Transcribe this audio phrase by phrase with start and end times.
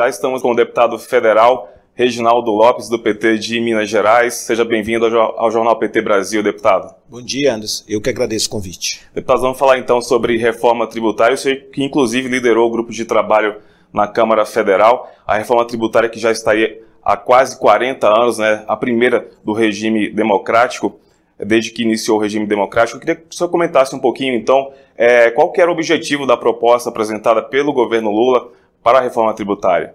[0.00, 4.32] Já estamos com o deputado federal Reginaldo Lopes, do PT de Minas Gerais.
[4.32, 6.94] Seja bem-vindo ao Jornal PT Brasil, deputado.
[7.06, 7.84] Bom dia, Anderson.
[7.86, 9.02] Eu que agradeço o convite.
[9.14, 11.36] Deputado, vamos falar então sobre reforma tributária.
[11.36, 13.56] Você que inclusive liderou o grupo de trabalho
[13.92, 15.12] na Câmara Federal.
[15.26, 18.64] A reforma tributária que já está aí há quase 40 anos, né?
[18.66, 20.98] a primeira do regime democrático,
[21.38, 22.96] desde que iniciou o regime democrático.
[22.96, 26.26] Eu queria que o senhor comentasse um pouquinho, então, é, qual que era o objetivo
[26.26, 28.48] da proposta apresentada pelo governo Lula
[28.82, 29.94] para a reforma tributária?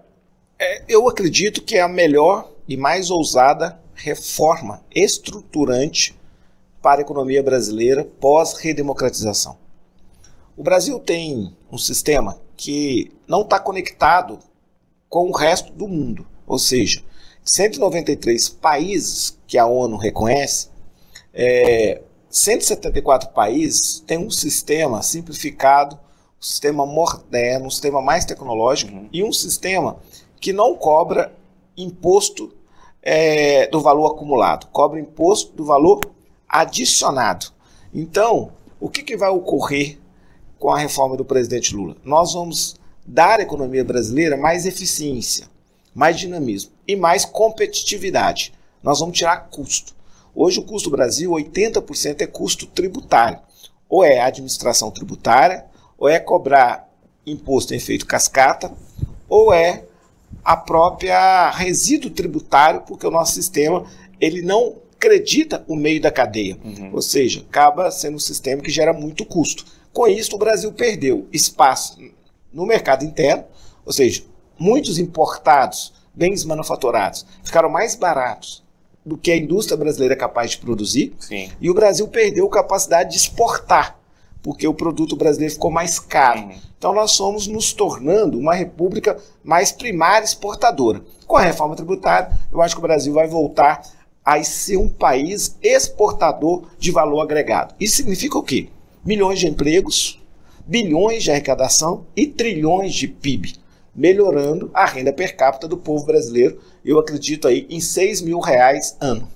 [0.58, 6.16] É, eu acredito que é a melhor e mais ousada reforma estruturante
[6.82, 9.58] para a economia brasileira pós-redemocratização.
[10.56, 14.38] O Brasil tem um sistema que não está conectado
[15.08, 17.02] com o resto do mundo, ou seja,
[17.44, 20.68] 193 países que a ONU reconhece,
[21.32, 25.98] é, 174 países têm um sistema simplificado,
[26.38, 29.08] um sistema moderno, um sistema mais tecnológico uhum.
[29.12, 29.98] e um sistema
[30.40, 31.32] que não cobra
[31.76, 32.52] imposto
[33.02, 36.00] é, do valor acumulado, cobra imposto do valor
[36.48, 37.46] adicionado.
[37.92, 39.98] Então, o que, que vai ocorrer
[40.58, 41.96] com a reforma do presidente Lula?
[42.04, 45.46] Nós vamos dar à economia brasileira mais eficiência,
[45.94, 48.52] mais dinamismo e mais competitividade.
[48.82, 49.94] Nós vamos tirar custo.
[50.34, 53.38] Hoje o custo do Brasil, 80% é custo tributário.
[53.88, 55.64] Ou é administração tributária,
[55.98, 56.88] ou é cobrar
[57.26, 58.72] imposto em efeito cascata,
[59.28, 59.84] ou é
[60.44, 63.84] a própria resíduo tributário, porque o nosso sistema
[64.20, 66.56] ele não acredita o meio da cadeia.
[66.64, 66.90] Uhum.
[66.92, 69.64] Ou seja, acaba sendo um sistema que gera muito custo.
[69.92, 71.98] Com isso, o Brasil perdeu espaço
[72.52, 73.44] no mercado interno,
[73.84, 74.22] ou seja,
[74.58, 78.64] muitos importados, bens manufaturados, ficaram mais baratos
[79.04, 81.14] do que a indústria brasileira é capaz de produzir.
[81.20, 81.50] Sim.
[81.60, 83.98] E o Brasil perdeu capacidade de exportar
[84.42, 86.50] porque o produto brasileiro ficou mais caro.
[86.78, 91.02] Então nós fomos nos tornando uma república mais primária exportadora.
[91.26, 93.82] Com a reforma tributária, eu acho que o Brasil vai voltar
[94.24, 97.74] a ser um país exportador de valor agregado.
[97.78, 98.68] Isso significa o quê?
[99.04, 100.20] Milhões de empregos,
[100.66, 103.54] bilhões de arrecadação e trilhões de PIB,
[103.94, 106.60] melhorando a renda per capita do povo brasileiro.
[106.84, 109.28] Eu acredito aí em 6 mil reais ano.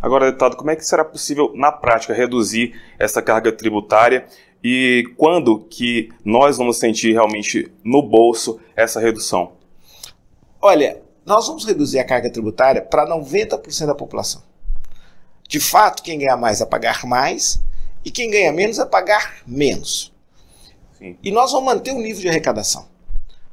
[0.00, 4.26] Agora, deputado, como é que será possível, na prática, reduzir essa carga tributária
[4.62, 9.52] e quando que nós vamos sentir realmente no bolso essa redução?
[10.60, 14.42] Olha, nós vamos reduzir a carga tributária para 90% da população.
[15.48, 17.62] De fato, quem ganha mais vai pagar mais
[18.04, 20.12] e quem ganha menos vai pagar menos.
[20.98, 21.16] Sim.
[21.22, 22.88] E nós vamos manter o nível de arrecadação,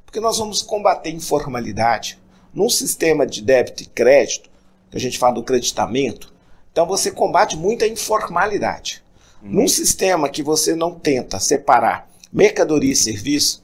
[0.06, 2.20] porque nós vamos combater informalidade
[2.54, 4.50] num sistema de débito e crédito,
[4.90, 6.31] que a gente fala do creditamento,
[6.72, 9.04] então você combate muita informalidade.
[9.42, 9.50] Uhum.
[9.52, 13.62] Num sistema que você não tenta separar mercadoria e serviço,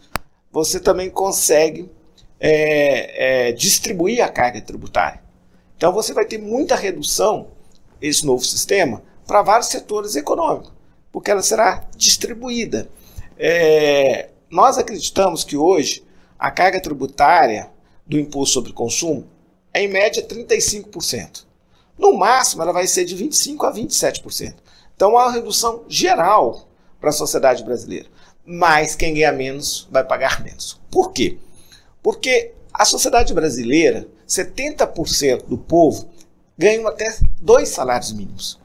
[0.52, 1.90] você também consegue
[2.40, 5.22] é, é, distribuir a carga tributária.
[5.76, 7.48] Então você vai ter muita redução,
[8.02, 10.72] esse novo sistema, para vários setores econômicos,
[11.12, 12.90] porque ela será distribuída.
[13.38, 16.04] É, nós acreditamos que hoje
[16.40, 17.70] a carga tributária
[18.06, 19.28] do imposto sobre consumo
[19.74, 21.47] é em média 35%.
[21.98, 24.56] No máximo, ela vai ser de 25% a 27%.
[24.96, 26.68] Então, há uma redução geral
[27.00, 28.08] para a sociedade brasileira.
[28.46, 30.80] Mas quem ganha menos vai pagar menos.
[30.90, 31.38] Por quê?
[32.02, 36.08] Porque a sociedade brasileira, 70% do povo
[36.58, 38.60] ganham até dois salários mínimos.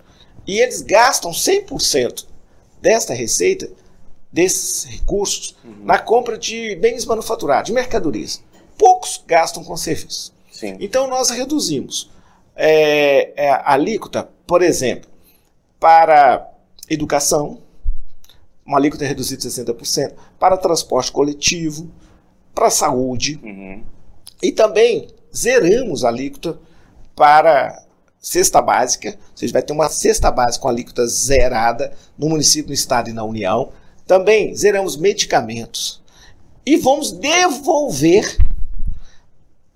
[0.47, 2.27] E eles gastam 100%
[2.81, 3.71] desta receita,
[4.33, 5.85] desses recursos, uhum.
[5.85, 8.43] na compra de bens manufaturados, de mercadorias.
[8.79, 10.33] Poucos gastam com serviços.
[10.51, 10.77] Sim.
[10.81, 12.11] Então nós reduzimos
[12.57, 15.11] é, é, a alíquota, por exemplo,
[15.81, 16.49] para
[16.89, 17.59] educação,
[18.65, 21.91] uma alíquota reduzida de 60%, para transporte coletivo,
[22.55, 23.41] para saúde.
[23.43, 23.83] Uhum.
[24.43, 26.59] E também zeramos a alíquota
[27.17, 27.83] para
[28.21, 32.75] cesta básica, ou seja, vai ter uma cesta básica com alíquota zerada no município, no
[32.75, 33.73] estado e na União.
[34.07, 36.01] Também zeramos medicamentos.
[36.65, 38.37] E vamos devolver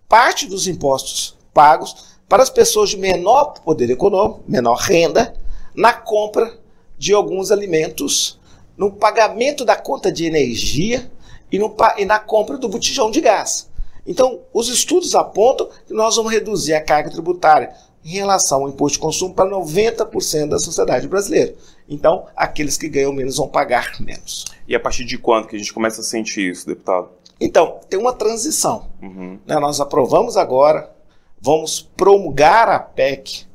[0.08, 5.34] parte dos impostos pagos para as pessoas de menor poder econômico, menor renda,
[5.74, 6.58] na compra
[6.98, 8.38] de alguns alimentos,
[8.76, 11.10] no pagamento da conta de energia
[11.50, 13.68] e, no, e na compra do botijão de gás.
[14.06, 17.72] Então, os estudos apontam que nós vamos reduzir a carga tributária
[18.04, 21.54] em relação ao imposto de consumo para 90% da sociedade brasileira.
[21.88, 24.44] Então, aqueles que ganham menos vão pagar menos.
[24.68, 27.08] E a partir de quando que a gente começa a sentir isso, deputado?
[27.40, 28.86] Então, tem uma transição.
[29.02, 29.40] Uhum.
[29.44, 29.58] Né?
[29.58, 30.95] Nós aprovamos agora
[31.40, 33.46] vamos promulgar a PEC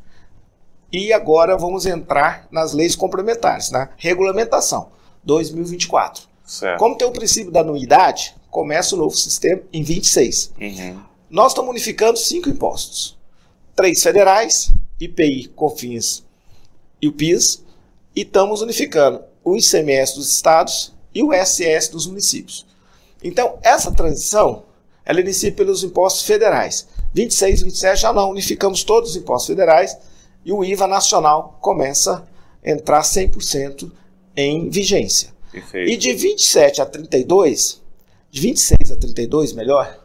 [0.92, 4.90] e agora vamos entrar nas leis complementares, na regulamentação
[5.24, 6.30] 2024.
[6.46, 6.80] Certo.
[6.80, 10.52] Como tem o princípio da anuidade, começa o novo sistema em 26.
[10.60, 11.00] Uhum.
[11.30, 13.18] Nós estamos unificando cinco impostos:
[13.76, 16.26] três federais, IPI, COFINS
[17.02, 17.64] e o PIS,
[18.16, 22.66] e estamos unificando o ICMS dos estados e o SS dos municípios.
[23.24, 24.64] Então, essa transição,
[25.06, 26.88] ela inicia pelos impostos federais.
[27.14, 29.98] 26 e 27 já não, unificamos todos os impostos federais
[30.46, 32.28] e o IVA nacional começa
[32.64, 33.92] a entrar 100%
[34.36, 35.30] em vigência.
[35.52, 35.92] Perfeito.
[35.92, 37.82] E de 27 a 32,
[38.30, 40.00] de 26 a 32, melhor,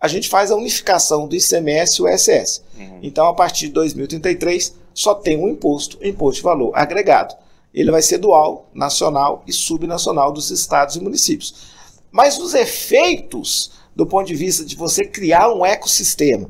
[0.00, 2.62] a gente faz a unificação do ICMS e o ISS.
[2.76, 3.00] Uhum.
[3.02, 7.34] Então, a partir de 2033, só tem um imposto, imposto de valor agregado.
[7.72, 11.68] Ele vai ser dual, nacional e subnacional dos estados e municípios.
[12.10, 16.48] Mas os efeitos, do ponto de vista de você criar um ecossistema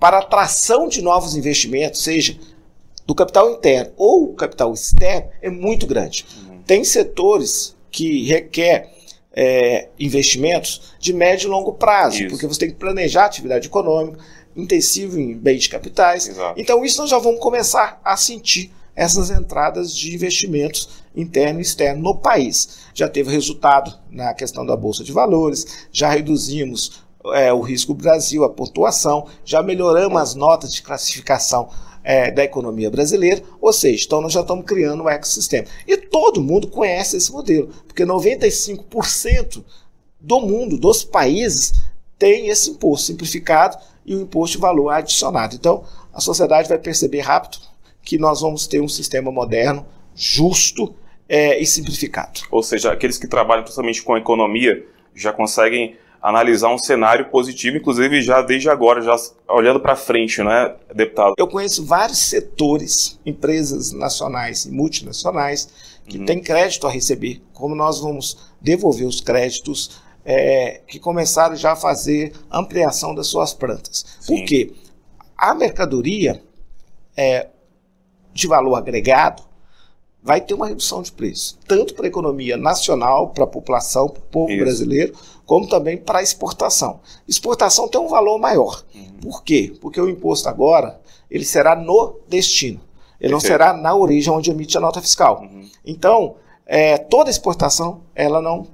[0.00, 2.36] para atração de novos investimentos, seja
[3.06, 6.26] do capital interno ou capital externo, é muito grande.
[6.36, 6.62] Uhum.
[6.66, 8.92] Tem setores que requer
[9.32, 12.28] é, investimentos de médio e longo prazo, Isso.
[12.28, 14.18] porque você tem que planejar atividade econômica,
[14.56, 16.26] intensivo em bens de capitais.
[16.26, 16.60] Exato.
[16.60, 22.02] Então, isso nós já vamos começar a sentir essas entradas de investimentos interno e externo
[22.02, 22.80] no país.
[22.94, 27.02] Já teve resultado na questão da Bolsa de Valores, já reduzimos
[27.34, 31.68] é, o risco Brasil, a pontuação, já melhoramos as notas de classificação
[32.02, 35.66] é, da economia brasileira, ou seja, então nós já estamos criando um ecossistema.
[35.86, 39.62] E todo mundo conhece esse modelo, porque 95%
[40.18, 41.72] do mundo, dos países,
[42.18, 45.54] tem esse imposto simplificado e o imposto de valor adicionado.
[45.54, 47.58] Então, a sociedade vai perceber rápido
[48.02, 49.86] que nós vamos ter um sistema moderno,
[50.20, 50.94] justo
[51.26, 52.42] é, e simplificado.
[52.50, 58.20] Ou seja, aqueles que trabalham principalmente com economia já conseguem analisar um cenário positivo, inclusive
[58.20, 59.16] já desde agora, já
[59.48, 61.32] olhando para frente, né, deputado?
[61.38, 65.70] Eu conheço vários setores, empresas nacionais e multinacionais,
[66.06, 66.26] que Uhum.
[66.26, 67.40] têm crédito a receber.
[67.54, 73.54] Como nós vamos devolver os créditos, é, que começaram já a fazer ampliação das suas
[73.54, 74.04] plantas.
[74.20, 74.36] Sim.
[74.36, 74.72] Por quê?
[75.38, 76.42] A mercadoria
[77.16, 77.48] é,
[78.34, 79.48] de valor agregado
[80.22, 84.20] vai ter uma redução de preço, tanto para a economia nacional, para a população, para
[84.20, 84.62] o povo Isso.
[84.62, 85.14] brasileiro,
[85.46, 87.00] como também para a exportação.
[87.26, 88.84] Exportação tem um valor maior.
[88.94, 89.12] Uhum.
[89.22, 89.74] Por quê?
[89.80, 91.00] Porque o imposto agora
[91.30, 92.80] ele será no destino.
[93.20, 95.42] Ele não será na origem onde emite a nota fiscal.
[95.42, 95.68] Uhum.
[95.84, 98.66] Então, é, toda exportação ela não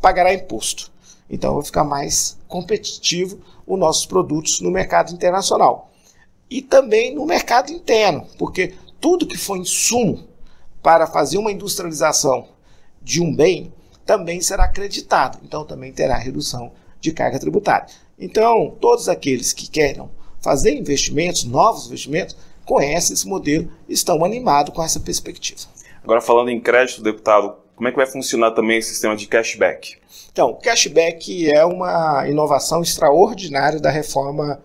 [0.00, 0.90] pagará imposto.
[1.30, 5.90] Então, vai ficar mais competitivo os nossos produtos no mercado internacional.
[6.50, 10.27] E também no mercado interno, porque tudo que for insumo
[10.82, 12.48] para fazer uma industrialização
[13.02, 13.72] de um bem
[14.04, 15.38] também será acreditado.
[15.44, 17.86] Então, também terá redução de carga tributária.
[18.18, 20.10] Então, todos aqueles que queiram
[20.40, 25.60] fazer investimentos, novos investimentos, conhecem esse modelo e estão animados com essa perspectiva.
[26.02, 29.96] Agora falando em crédito, deputado, como é que vai funcionar também esse sistema de cashback?
[30.32, 34.60] Então, o cashback é uma inovação extraordinária da reforma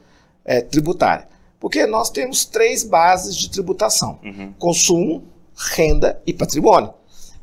[0.45, 1.27] eh, tributária,
[1.59, 4.53] porque nós temos três bases de tributação: Uhum.
[4.57, 5.23] consumo,
[5.55, 6.93] renda e patrimônio.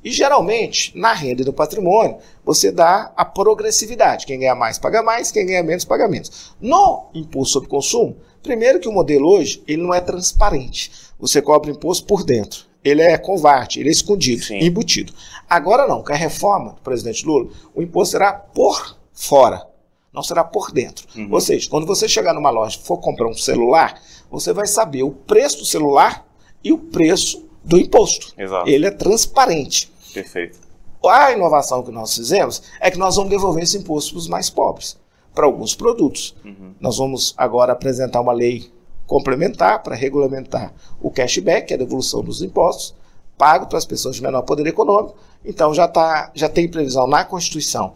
[0.03, 4.25] E geralmente, na renda e no patrimônio, você dá a progressividade.
[4.25, 6.55] Quem ganha mais paga mais, quem ganha menos paga menos.
[6.61, 10.91] No imposto sobre consumo, primeiro que o modelo hoje ele não é transparente.
[11.19, 12.65] Você cobra imposto por dentro.
[12.83, 14.59] Ele é covarde, ele é escondido, Sim.
[14.61, 15.13] embutido.
[15.49, 19.67] Agora não, com a reforma do presidente Lula, o imposto será por fora,
[20.11, 21.07] não será por dentro.
[21.15, 21.29] Uhum.
[21.31, 24.01] Ou seja, quando você chegar numa loja e for comprar um celular,
[24.31, 26.27] você vai saber o preço do celular
[26.65, 28.33] e o preço do imposto.
[28.37, 28.69] Exato.
[28.69, 29.93] Ele é transparente.
[30.13, 30.59] Perfeito.
[31.07, 34.51] A inovação que nós fizemos é que nós vamos devolver esse imposto para os mais
[34.51, 34.99] pobres,
[35.35, 36.35] para alguns produtos.
[36.45, 36.75] Uhum.
[36.79, 38.71] Nós vamos agora apresentar uma lei
[39.07, 42.95] complementar para regulamentar o cashback, que é a devolução dos impostos,
[43.37, 45.17] pago para as pessoas de menor poder econômico.
[45.45, 47.95] Então já, tá, já tem previsão na Constituição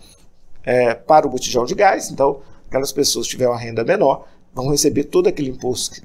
[0.65, 2.11] é, para o botijão de gás.
[2.11, 6.03] Então, aquelas pessoas que tiverem uma renda menor vão receber todo aquele imposto que,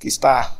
[0.00, 0.56] que está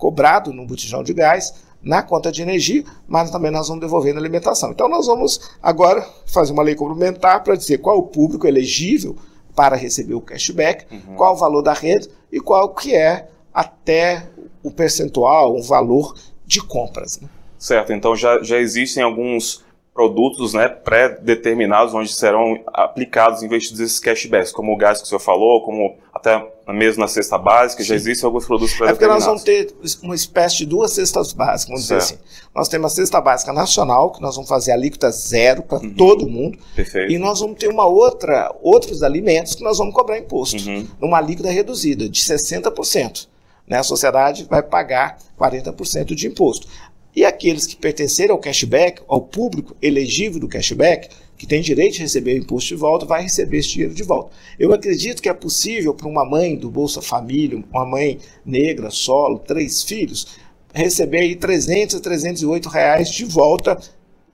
[0.00, 1.52] cobrado no botijão de gás
[1.82, 4.70] na conta de energia, mas também nós vamos devolver na alimentação.
[4.70, 9.16] Então nós vamos agora fazer uma lei complementar para dizer qual é o público elegível
[9.54, 11.14] para receber o cashback, Uhum.
[11.16, 14.28] qual o valor da renda e qual que é até
[14.62, 16.14] o percentual, o valor
[16.46, 17.18] de compras.
[17.20, 17.28] né?
[17.58, 19.64] Certo, então já, já existem alguns
[19.94, 25.18] produtos né, pré-determinados onde serão aplicados, investidos esses cashbacks, como o gás que o senhor
[25.20, 29.42] falou, como até mesmo na cesta básica, já existem alguns produtos É porque nós vamos
[29.42, 32.20] ter uma espécie de duas cestas básicas, vamos dizer Certo.
[32.22, 32.48] assim.
[32.54, 35.94] Nós temos a cesta básica nacional, que nós vamos fazer alíquota zero para Uhum.
[35.94, 37.10] todo mundo, Perfeito.
[37.10, 40.86] e nós vamos ter uma outra, outros alimentos que nós vamos cobrar imposto, Uhum.
[41.00, 43.28] numa alíquota reduzida de 60%.
[43.66, 43.78] Né?
[43.78, 46.66] A sociedade vai pagar 40% de imposto.
[47.14, 52.00] E aqueles que pertencerem ao cashback, ao público elegível do cashback, que tem direito de
[52.00, 54.30] receber o imposto de volta, vai receber esse dinheiro de volta.
[54.58, 59.38] Eu acredito que é possível para uma mãe do Bolsa Família, uma mãe negra, solo,
[59.38, 60.38] três filhos,
[60.72, 63.78] receber aí 300 a 308 reais de volta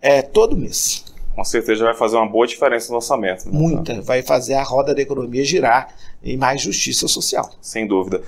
[0.02, 1.04] é, todo mês.
[1.34, 3.46] Com certeza vai fazer uma boa diferença no orçamento.
[3.46, 3.58] Né?
[3.58, 4.00] Muita.
[4.00, 7.50] Vai fazer a roda da economia girar em mais justiça social.
[7.60, 8.22] Sem dúvida.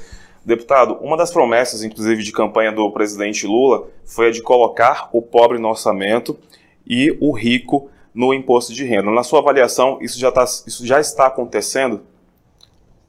[0.49, 5.21] Deputado, uma das promessas, inclusive, de campanha do presidente Lula foi a de colocar o
[5.21, 6.39] pobre no orçamento
[6.87, 9.11] e o rico no imposto de renda.
[9.11, 12.01] Na sua avaliação, isso já, tá, isso já está acontecendo?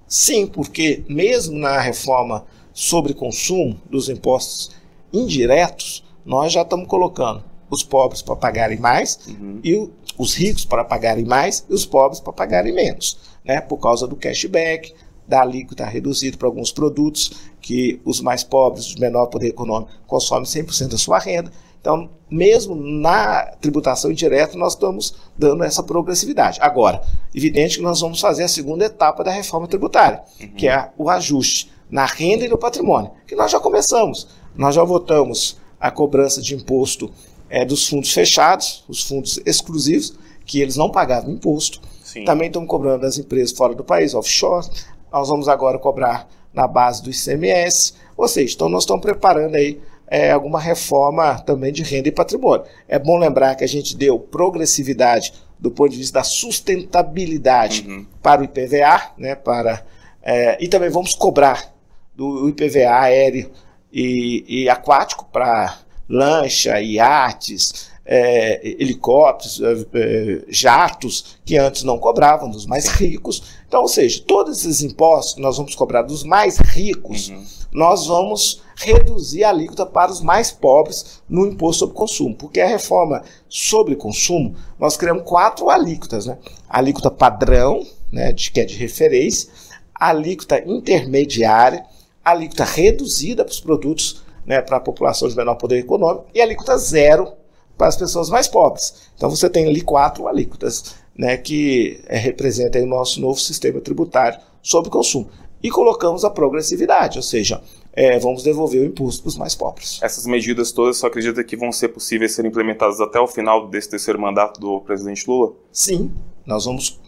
[0.06, 4.76] Sim, porque mesmo na reforma sobre consumo dos impostos
[5.14, 9.62] indiretos, nós já estamos colocando os pobres para pagarem mais uhum.
[9.64, 13.62] e o, os ricos para pagarem mais e os pobres para pagarem menos, né?
[13.62, 14.94] Por causa do cashback,
[15.30, 17.32] da alíquota reduzida para alguns produtos
[17.62, 21.52] que os mais pobres, os de menor poder econômico, consomem 100% da sua renda.
[21.80, 26.60] Então, mesmo na tributação indireta, nós estamos dando essa progressividade.
[26.62, 27.02] Agora,
[27.34, 30.48] evidente que nós vamos fazer a segunda etapa da reforma tributária, uhum.
[30.50, 34.28] que é o ajuste na renda e no patrimônio, que nós já começamos.
[34.56, 37.10] Nós já votamos a cobrança de imposto
[37.50, 40.14] é, dos fundos fechados, os fundos exclusivos,
[40.46, 41.80] que eles não pagavam imposto.
[42.04, 42.26] Sim.
[42.26, 44.68] Também estamos cobrando das empresas fora do país, offshore.
[45.12, 47.94] Nós vamos agora cobrar na base do ICMS.
[48.16, 52.66] Ou seja, então nós estamos preparando aí é, alguma reforma também de renda e patrimônio.
[52.88, 58.06] É bom lembrar que a gente deu progressividade do ponto de vista da sustentabilidade uhum.
[58.22, 59.84] para o IPVA, né, para,
[60.24, 61.74] é, e também vamos cobrar
[62.16, 63.52] do IPVA aéreo
[63.92, 72.50] e, e aquático para lancha, iates, é, helicópteros, é, é, jatos, que antes não cobravam
[72.50, 73.44] dos mais ricos.
[73.68, 77.46] Então, ou seja, todos esses impostos que nós vamos cobrar dos mais ricos, uhum.
[77.72, 82.34] nós vamos reduzir a alíquota para os mais pobres no imposto sobre consumo.
[82.34, 86.26] Porque a reforma sobre consumo, nós criamos quatro alíquotas.
[86.26, 86.36] Né?
[86.68, 89.52] A alíquota padrão, né, de, que é de referência,
[89.94, 91.86] a alíquota intermediária,
[92.26, 96.42] a alíquota reduzida para os produtos né, para a população de menor poder econômico e
[96.42, 97.34] a alíquota zero
[97.80, 98.94] para as pessoas mais pobres.
[99.16, 104.38] Então você tem ali quatro alíquotas né, que é, representam o nosso novo sistema tributário
[104.62, 105.30] sobre consumo.
[105.64, 107.62] E colocamos a progressividade, ou seja,
[107.94, 110.00] é, vamos devolver o imposto para os mais pobres.
[110.02, 113.90] Essas medidas todas, só acredita que vão ser possíveis ser implementadas até o final desse
[113.90, 115.54] terceiro mandato do presidente Lula?
[115.72, 116.12] Sim,
[116.46, 117.00] nós vamos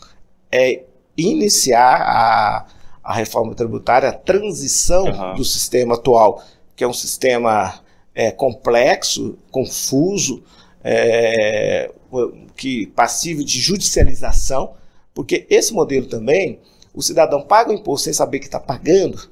[0.50, 0.84] é,
[1.18, 2.66] iniciar a,
[3.04, 5.36] a reforma tributária, a transição uhum.
[5.36, 6.42] do sistema atual,
[6.76, 7.82] que é um sistema
[8.14, 10.44] é, complexo, confuso,
[10.84, 11.92] é,
[12.56, 14.74] que passível de judicialização,
[15.14, 16.60] porque esse modelo também,
[16.94, 19.30] o cidadão paga o imposto sem saber que está pagando,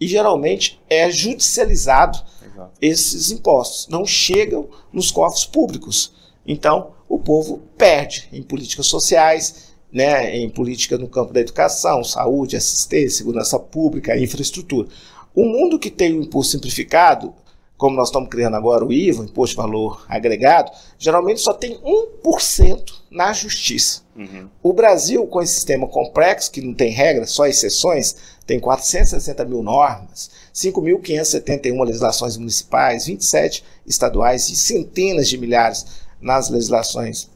[0.00, 2.72] e geralmente é judicializado Exato.
[2.80, 6.12] esses impostos, não chegam nos cofres públicos.
[6.46, 12.56] Então, o povo perde em políticas sociais, né, em política no campo da educação, saúde,
[12.56, 14.88] assistência, segurança pública, infraestrutura.
[15.34, 17.34] O mundo que tem o imposto simplificado,
[17.78, 21.78] como nós estamos criando agora o IVA, o Imposto de Valor Agregado, geralmente só tem
[21.78, 24.02] 1% na justiça.
[24.16, 24.48] Uhum.
[24.60, 29.62] O Brasil, com esse sistema complexo, que não tem regras, só exceções, tem 460 mil
[29.62, 35.86] normas, 5.571 legislações municipais, 27 estaduais e centenas de milhares
[36.20, 37.30] nas legislações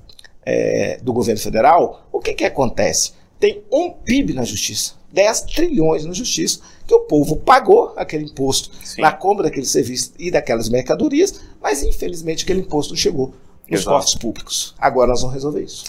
[0.44, 3.12] é, do governo federal, o que, que acontece?
[3.38, 8.75] Tem um PIB na justiça, 10 trilhões na justiça, que o povo pagou aquele imposto
[8.85, 9.01] Sim.
[9.01, 13.35] na compra daquele serviço e daquelas mercadorias, mas infelizmente aquele imposto não chegou
[13.69, 14.75] nos cofres públicos.
[14.79, 15.85] Agora nós vamos resolver isso.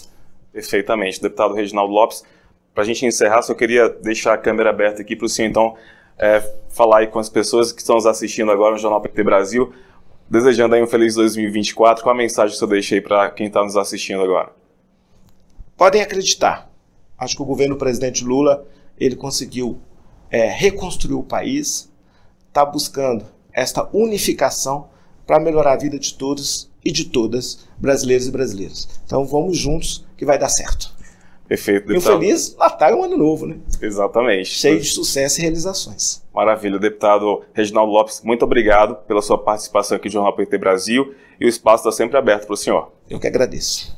[0.51, 1.21] Perfeitamente.
[1.21, 2.23] Deputado Reginaldo Lopes,
[2.73, 5.75] para a gente encerrar, só queria deixar a câmera aberta aqui para o senhor, então,
[6.17, 9.73] é, falar aí com as pessoas que estão nos assistindo agora no Jornal PT Brasil,
[10.29, 12.03] desejando aí um feliz 2024.
[12.03, 14.51] Qual a mensagem que o senhor deixa aí para quem está nos assistindo agora?
[15.75, 16.71] Podem acreditar.
[17.17, 18.65] Acho que o governo do presidente Lula
[18.99, 19.79] ele conseguiu
[20.33, 21.93] é, reconstruir o país,
[22.47, 23.23] está buscando
[23.53, 24.89] esta unificação
[25.27, 28.89] para melhorar a vida de todos e de todas, brasileiros e brasileiras.
[29.05, 30.91] Então vamos juntos que vai dar certo.
[31.47, 31.93] Perfeito.
[31.93, 33.57] E um feliz Natal e um ano novo, né?
[33.79, 34.49] Exatamente.
[34.49, 36.23] Cheio de sucesso e realizações.
[36.33, 36.79] Maravilha.
[36.79, 41.49] Deputado Reginaldo Lopes, muito obrigado pela sua participação aqui no Jornal PT Brasil e o
[41.49, 42.91] espaço está sempre aberto para o senhor.
[43.07, 43.95] Eu que agradeço.